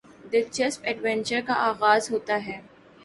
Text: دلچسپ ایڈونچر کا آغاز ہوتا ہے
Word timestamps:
دلچسپ 0.31 0.81
ایڈونچر 0.83 1.39
کا 1.47 1.53
آغاز 1.67 2.11
ہوتا 2.11 2.39
ہے 2.47 2.59